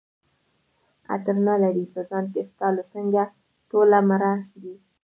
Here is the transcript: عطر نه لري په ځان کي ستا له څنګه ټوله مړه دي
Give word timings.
عطر 1.13 1.35
نه 1.47 1.55
لري 1.63 1.85
په 1.93 1.99
ځان 2.09 2.25
کي 2.33 2.41
ستا 2.49 2.67
له 2.77 2.83
څنګه 2.93 3.21
ټوله 3.69 3.99
مړه 4.09 4.33
دي 4.61 4.75